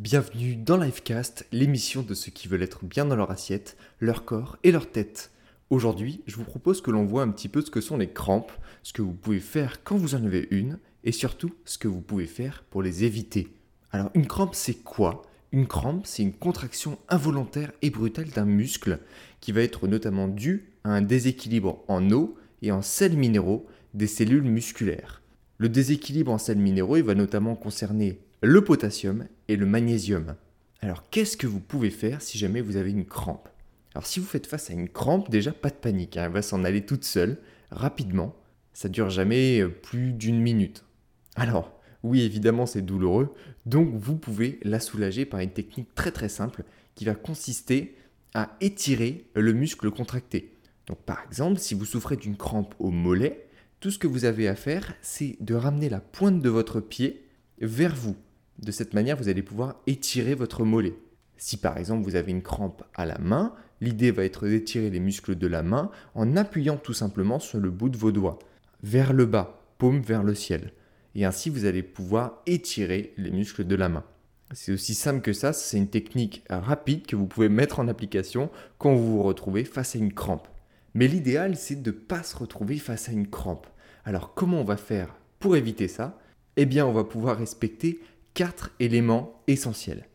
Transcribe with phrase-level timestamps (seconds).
[0.00, 4.56] Bienvenue dans Lifecast, l'émission de ceux qui veulent être bien dans leur assiette, leur corps
[4.64, 5.30] et leur tête.
[5.68, 8.50] Aujourd'hui, je vous propose que l'on voit un petit peu ce que sont les crampes,
[8.82, 12.00] ce que vous pouvez faire quand vous en avez une, et surtout ce que vous
[12.00, 13.48] pouvez faire pour les éviter.
[13.92, 15.20] Alors une crampe c'est quoi?
[15.52, 19.00] Une crampe c'est une contraction involontaire et brutale d'un muscle
[19.40, 24.06] qui va être notamment due à un déséquilibre en eau et en sels minéraux des
[24.06, 25.20] cellules musculaires.
[25.58, 30.34] Le déséquilibre en sels minéraux va notamment concerner le potassium et le magnésium.
[30.80, 33.48] Alors qu'est-ce que vous pouvez faire si jamais vous avez une crampe?
[33.94, 36.42] Alors si vous faites face à une crampe, déjà pas de panique, hein, elle va
[36.42, 37.38] s'en aller toute seule,
[37.70, 38.34] rapidement.
[38.72, 40.84] Ça dure jamais euh, plus d'une minute.
[41.36, 43.34] Alors, oui, évidemment, c'est douloureux,
[43.66, 46.64] donc vous pouvez la soulager par une technique très très simple
[46.94, 47.94] qui va consister
[48.32, 50.54] à étirer le muscle contracté.
[50.86, 53.48] Donc par exemple, si vous souffrez d'une crampe au mollet,
[53.80, 57.26] tout ce que vous avez à faire, c'est de ramener la pointe de votre pied
[57.60, 58.16] vers vous.
[58.60, 60.94] De cette manière, vous allez pouvoir étirer votre mollet.
[61.38, 65.00] Si par exemple vous avez une crampe à la main, l'idée va être d'étirer les
[65.00, 68.38] muscles de la main en appuyant tout simplement sur le bout de vos doigts,
[68.82, 70.72] vers le bas, paume vers le ciel.
[71.14, 74.04] Et ainsi vous allez pouvoir étirer les muscles de la main.
[74.52, 78.50] C'est aussi simple que ça, c'est une technique rapide que vous pouvez mettre en application
[78.76, 80.48] quand vous vous retrouvez face à une crampe.
[80.92, 83.66] Mais l'idéal, c'est de ne pas se retrouver face à une crampe.
[84.04, 86.18] Alors comment on va faire pour éviter ça?
[86.56, 88.00] Eh bien, on va pouvoir respecter
[88.34, 90.06] quatre éléments essentiels.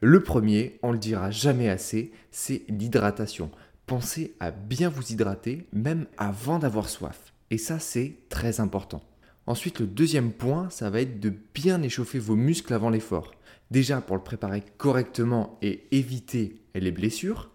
[0.00, 3.50] Le premier, on le dira jamais assez, c'est l'hydratation.
[3.86, 7.32] Pensez à bien vous hydrater même avant d'avoir soif.
[7.50, 9.02] Et ça, c'est très important.
[9.46, 13.32] Ensuite, le deuxième point, ça va être de bien échauffer vos muscles avant l'effort.
[13.70, 17.50] Déjà pour le préparer correctement et éviter les blessures,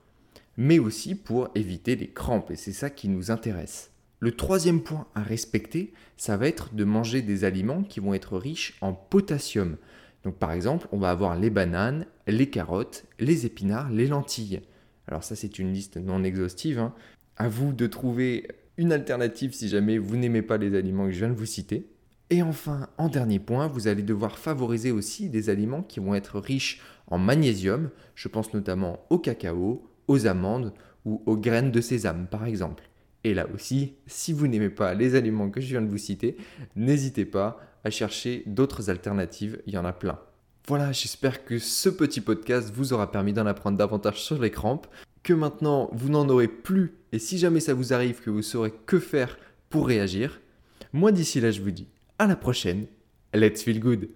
[0.57, 2.51] mais aussi pour éviter les crampes.
[2.51, 3.91] Et c'est ça qui nous intéresse.
[4.19, 8.37] Le troisième point à respecter, ça va être de manger des aliments qui vont être
[8.37, 9.77] riches en potassium.
[10.23, 14.61] Donc par exemple, on va avoir les bananes, les carottes, les épinards, les lentilles.
[15.07, 16.79] Alors ça c'est une liste non exhaustive.
[16.79, 16.93] Hein.
[17.37, 21.19] À vous de trouver une alternative si jamais vous n'aimez pas les aliments que je
[21.19, 21.89] viens de vous citer.
[22.31, 26.39] Et enfin, en dernier point, vous allez devoir favoriser aussi des aliments qui vont être
[26.39, 27.91] riches en magnésium.
[28.15, 30.73] Je pense notamment au cacao, aux amandes
[31.05, 32.89] ou aux graines de sésame par exemple.
[33.25, 36.37] Et là aussi, si vous n'aimez pas les aliments que je viens de vous citer,
[36.75, 40.19] n'hésitez pas à chercher d'autres alternatives, il y en a plein.
[40.67, 44.85] Voilà, j'espère que ce petit podcast vous aura permis d'en apprendre davantage sur les crampes,
[45.23, 48.71] que maintenant vous n'en aurez plus, et si jamais ça vous arrive, que vous saurez
[48.85, 49.39] que faire
[49.71, 50.39] pour réagir.
[50.93, 51.87] Moi d'ici là, je vous dis
[52.19, 52.85] à la prochaine,
[53.33, 54.07] let's feel good